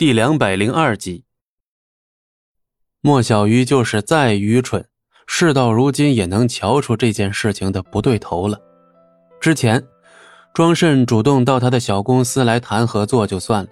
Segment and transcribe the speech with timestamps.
[0.00, 1.24] 第两百零二集。
[3.02, 4.82] 莫小鱼就是再愚蠢，
[5.26, 8.58] 事到如今也能瞧出这件事情的不对头了。
[9.42, 9.86] 之前，
[10.54, 13.68] 庄慎主动到他的小公司来谈合作就算了，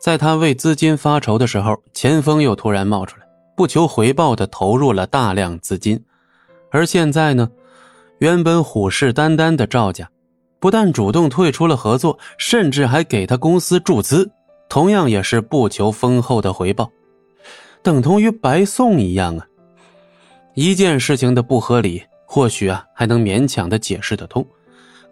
[0.00, 3.26] 在他为资金发愁的时候，钱锋又突然冒出来，
[3.56, 6.04] 不求回报的投入了大量资金。
[6.72, 7.48] 而现在呢，
[8.18, 10.10] 原本虎视眈眈的赵家。
[10.58, 14.28] 不但主动退出了合作，甚至还给他公司注资，
[14.74, 16.90] 同样也是不求丰厚的回报，
[17.80, 19.46] 等同于白送一样啊！
[20.54, 24.44] 一件事情的不合理，或许啊还能勉强的解释得通，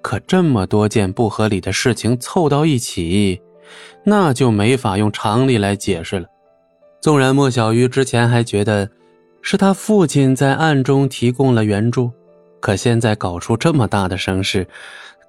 [0.00, 3.40] 可这么多件不合理的事情凑到一起，
[4.02, 6.26] 那就没法用常理来解释了。
[7.00, 8.90] 纵然莫小鱼之前还觉得
[9.42, 12.10] 是他父亲在暗中提供了援助，
[12.58, 14.66] 可现在搞出这么大的声势。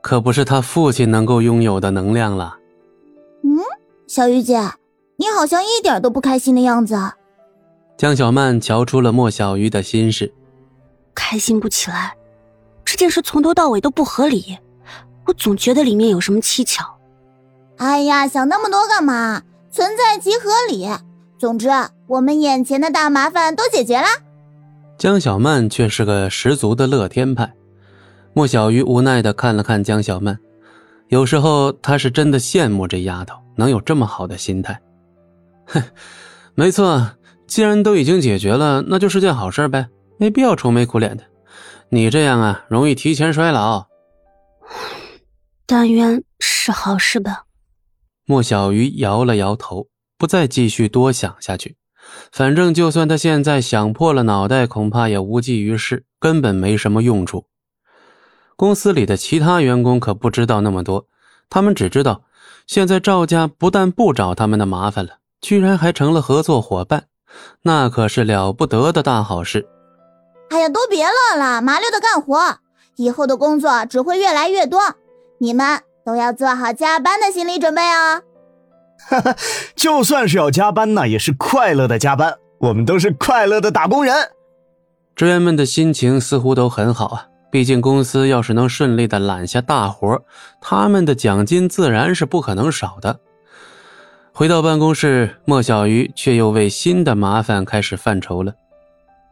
[0.02, 2.58] 可不是他父亲能够拥有的能量了。
[4.14, 4.60] 嗯，小鱼姐，
[5.18, 6.96] 你好像一点都不开心的样子。
[7.98, 10.32] 江小曼瞧出了莫小鱼的心事，
[11.16, 12.16] 开心不起来。
[12.86, 14.56] 这件事从头到尾都不合理，
[15.26, 16.86] 我总觉得里面有什么蹊跷。
[17.78, 19.42] 哎呀，想那么多干嘛？
[19.72, 20.88] 存在即合理。
[21.40, 21.68] 总之，
[22.06, 24.06] 我们眼前的大麻烦都解决了。
[25.00, 27.52] 江小曼却是个十足的乐天派。
[28.34, 30.38] 莫小鱼无奈的看了看江小曼，
[31.14, 34.82] 有时候他是真的羡慕这丫头能有这么好的心态。
[35.68, 35.80] 哼，
[36.56, 37.08] 没错，
[37.46, 41.24] 既然都已经解决了，那就是件好事呗，没必要愁眉苦脸的。
[41.90, 43.86] 你这样啊，容易提前衰老。
[45.68, 47.44] 但愿是好事吧。
[48.26, 49.86] 莫小鱼摇了摇头，
[50.18, 51.76] 不再继续多想下去。
[52.32, 57.46] 反正就算他现在想破了脑袋，恐怕也无济于事，根本没什么用处。
[58.64, 61.06] 公司里的其他员工可不知道那么多，
[61.50, 62.22] 他们只知道
[62.66, 67.08] 现在赵家不但不找他们的麻烦了，居然还成了合作伙伴，
[67.64, 69.68] 那可是了不得的大好事。
[70.50, 72.60] 哎呀，都别乐了，麻溜的干活，
[72.96, 74.80] 以后的工作只会越来越多，
[75.40, 78.22] 你们都要做好加班的心理准备哦。
[79.10, 79.36] 哈哈，
[79.76, 84.16] 就算是要加班，那也是快乐的加班，我们都是快乐的打工人。
[85.18, 87.28] 职员们的心情似乎都很好啊。
[87.54, 90.20] 毕竟，公司要是能顺利的揽下大活，
[90.60, 93.20] 他们的奖金自然是不可能少的。
[94.34, 98.56] 回到办公室，莫小鱼却又为新的麻烦开始犯愁了。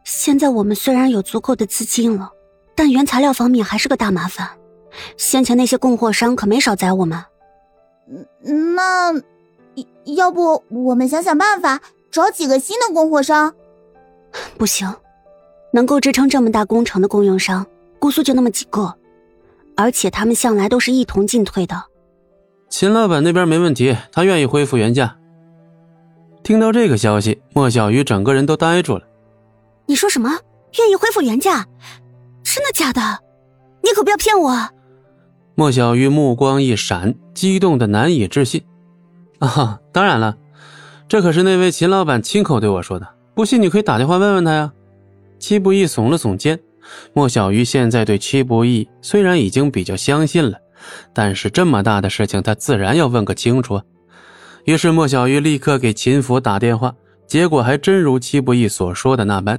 [0.04, 2.30] 现在我们虽然有足够的资金了，
[2.76, 4.48] 但原材料方面还是个大麻烦。
[5.16, 7.20] 先前那些供货商可没少宰我们。
[8.76, 9.12] 那，
[10.14, 11.80] 要不我们想想办法，
[12.12, 13.52] 找几个新的供货商？
[14.56, 14.94] 不行，
[15.72, 17.66] 能够支撑这么大工程的供应商。
[18.02, 18.96] 姑苏就那么几个，
[19.76, 21.84] 而且他们向来都是一同进退的。
[22.68, 25.16] 秦老板那边没问题，他愿意恢复原价。
[26.42, 29.04] 听到这个消息，莫小鱼整个人都呆住了。
[29.86, 30.30] 你说什么？
[30.80, 31.64] 愿意恢复原价？
[32.42, 33.00] 真的假的？
[33.84, 34.68] 你可不要骗我！
[35.54, 38.64] 莫小鱼目光一闪，激动的难以置信。
[39.38, 40.36] 啊，当然了，
[41.06, 43.06] 这可是那位秦老板亲口对我说的。
[43.36, 44.72] 不信你可以打电话问问他呀。
[45.38, 46.58] 戚不义耸了耸肩。
[47.12, 50.58] 莫小鱼现在对戚不义虽然已经比较相信了，
[51.12, 53.80] 但是这么大的事情，他自然要问个清楚。
[54.64, 56.94] 于是莫小鱼立刻给秦福打电话，
[57.26, 59.58] 结果还真如戚不义所说的那般，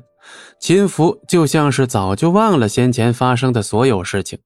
[0.60, 4.40] 秦福就像是早就忘了先前发生的所有事情，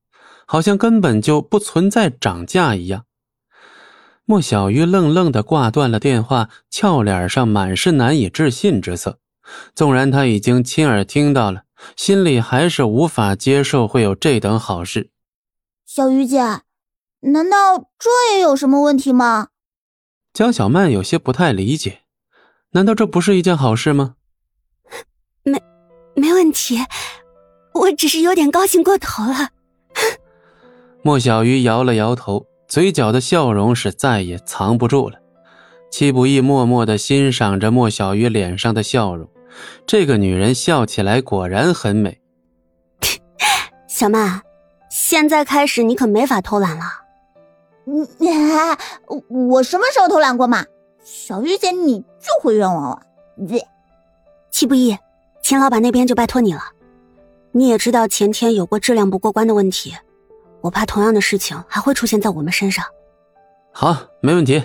[0.46, 3.04] 好像根本就不存在涨价一样。
[4.26, 9.20] 莫小鱼愣愣地挂断了电话，俏脸上满是难以置信之色。
[9.76, 11.64] 纵然他已经亲耳听到了。
[11.96, 15.12] 心里还是无法接受会有这等好事。
[15.86, 16.42] 小鱼姐，
[17.22, 19.50] 难道这也有什么问题吗？
[20.34, 22.02] 江小曼有些不太理解，
[22.72, 24.16] 难道这不是一件好事吗？
[25.44, 25.62] 没，
[26.16, 26.80] 没问题，
[27.74, 29.50] 我只是有点高兴过头了。
[31.04, 35.20] 莫小鱼摇了摇头，嘴角的笑容是再也藏不住了。
[35.92, 39.30] 戚不义默默的欣赏着莫小鱼脸上的笑容。
[39.86, 42.20] 这个女人笑起来果然很美。
[43.88, 44.42] 小曼，
[44.90, 46.84] 现在开始你可没法偷懒了。
[47.86, 48.30] 你，
[49.28, 50.66] 我什么时候偷懒过嘛？
[51.04, 53.02] 小玉姐，你就会冤枉我。
[54.52, 54.98] 戚不易，
[55.42, 56.62] 秦老板那边就拜托你了。
[57.52, 59.96] 你也知道前天有过质量不过关的问题，
[60.62, 62.84] 我怕同样的事情还会出现在我们身上。
[63.72, 64.62] 好，没问题。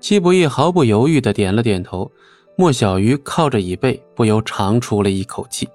[0.00, 2.10] 戚不易毫不犹豫的点了点头。
[2.58, 5.68] 莫小鱼靠着椅背，不由长出了一口气。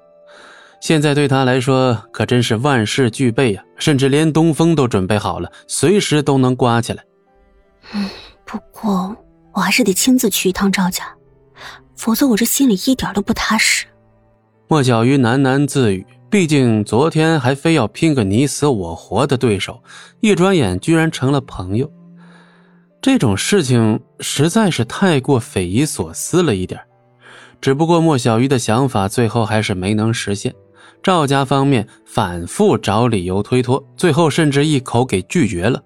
[0.80, 7.04] 现在对他来说可真是万事俱备啊，甚至连东风都准备好了，随时都能刮起来。
[7.94, 8.10] 嗯，
[8.46, 9.16] 不过
[9.54, 11.06] 我还是得亲自去一趟赵家，
[11.96, 13.86] 否则我这心里一点都不踏实。
[14.68, 19.84] 莫小鱼喃喃自语：“毕竟昨天还非要拼个你死我活的对手，
[20.20, 21.92] 一转眼居然成了朋友。
[23.02, 26.80] 这种事情实在是太过匪夷所思了一点。
[27.60, 30.54] 只不过莫小鱼的想法最后还是没能实现。
[31.04, 35.84] 赵家方面反复找理由推脱，最后甚至一口给拒绝了。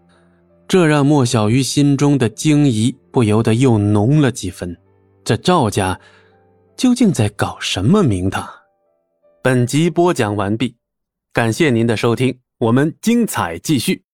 [0.68, 4.76] 这让莫小鱼心中的惊疑不由得又浓了几分。
[5.24, 5.98] 这赵家
[6.76, 8.46] 究竟在搞什么名堂？”
[9.42, 10.76] 本集播讲完毕，
[11.32, 14.05] 感谢您的收听，我们精彩继续。